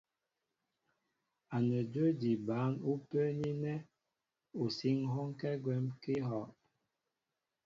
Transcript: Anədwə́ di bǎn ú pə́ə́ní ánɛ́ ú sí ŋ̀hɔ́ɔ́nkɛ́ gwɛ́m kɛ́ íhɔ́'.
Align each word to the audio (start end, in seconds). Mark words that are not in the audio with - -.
Anədwə́ 1.55 2.09
di 2.19 2.31
bǎn 2.47 2.71
ú 2.89 2.93
pə́ə́ní 3.09 3.49
ánɛ́ 3.55 3.85
ú 4.61 4.65
sí 4.75 4.89
ŋ̀hɔ́ɔ́nkɛ́ 5.01 5.53
gwɛ́m 5.63 5.85
kɛ́ 6.01 6.15
íhɔ́'. 6.19 6.47